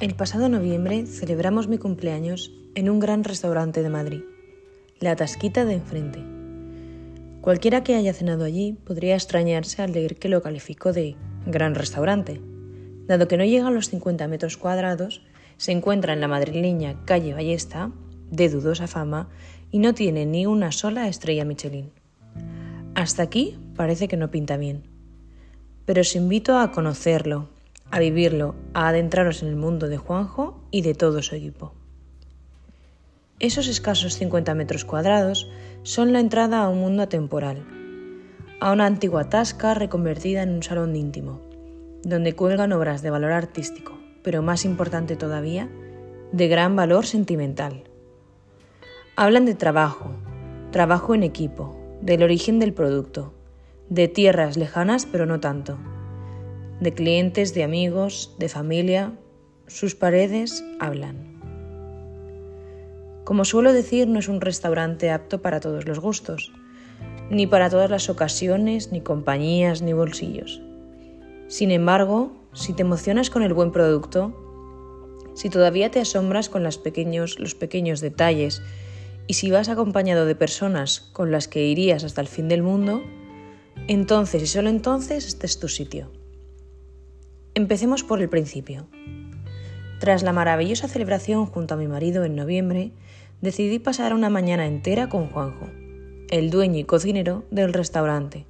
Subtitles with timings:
[0.00, 4.20] El pasado noviembre celebramos mi cumpleaños en un gran restaurante de Madrid,
[5.00, 6.22] La Tasquita de enfrente.
[7.40, 11.16] Cualquiera que haya cenado allí podría extrañarse al leer que lo calificó de
[11.46, 12.40] gran restaurante,
[13.08, 17.34] dado que no llega a los 50 metros cuadrados, se encuentra en la madrileña calle
[17.34, 17.90] Ballesta,
[18.30, 19.28] de dudosa fama,
[19.72, 21.90] y no tiene ni una sola estrella Michelin.
[22.94, 24.84] Hasta aquí parece que no pinta bien.
[25.86, 27.48] Pero os invito a conocerlo,
[27.90, 31.72] a vivirlo, a adentraros en el mundo de Juanjo y de todo su equipo.
[33.40, 35.50] Esos escasos 50 metros cuadrados
[35.82, 37.64] son la entrada a un mundo atemporal,
[38.60, 41.40] a una antigua tasca reconvertida en un salón íntimo,
[42.02, 45.70] donde cuelgan obras de valor artístico, pero más importante todavía,
[46.32, 47.84] de gran valor sentimental.
[49.16, 50.10] Hablan de trabajo,
[50.72, 53.32] trabajo en equipo, del origen del producto,
[53.88, 55.78] de tierras lejanas pero no tanto
[56.80, 59.12] de clientes, de amigos, de familia,
[59.66, 61.38] sus paredes hablan.
[63.24, 66.52] Como suelo decir, no es un restaurante apto para todos los gustos,
[67.30, 70.62] ni para todas las ocasiones, ni compañías, ni bolsillos.
[71.48, 74.34] Sin embargo, si te emocionas con el buen producto,
[75.34, 78.62] si todavía te asombras con los pequeños, los pequeños detalles
[79.26, 83.02] y si vas acompañado de personas con las que irías hasta el fin del mundo,
[83.88, 86.17] entonces y solo entonces este es tu sitio.
[87.58, 88.86] Empecemos por el principio.
[89.98, 92.92] Tras la maravillosa celebración junto a mi marido en noviembre,
[93.40, 95.66] decidí pasar una mañana entera con Juanjo,
[96.30, 98.46] el dueño y cocinero del restaurante,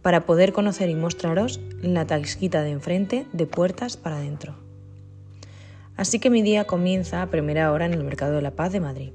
[0.00, 4.54] para poder conocer y mostraros la taxquita de enfrente de puertas para adentro.
[5.96, 8.78] Así que mi día comienza a primera hora en el Mercado de la Paz de
[8.78, 9.10] Madrid.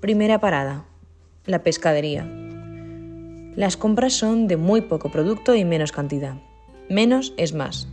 [0.00, 0.86] Primera parada,
[1.44, 2.24] la pescadería.
[3.56, 6.36] Las compras son de muy poco producto y menos cantidad.
[6.88, 7.88] Menos es más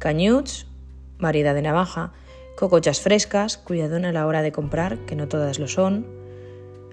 [0.00, 0.66] cañuts,
[1.20, 2.12] variedad de navaja,
[2.56, 6.06] cocochas frescas, cuidado a la hora de comprar, que no todas lo son,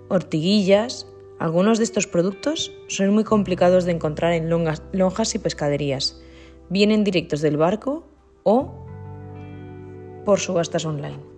[0.09, 1.07] ortiguillas.
[1.39, 6.21] Algunos de estos productos son muy complicados de encontrar en lonjas y pescaderías.
[6.69, 8.07] Vienen directos del barco
[8.43, 8.85] o
[10.25, 11.36] por subastas online.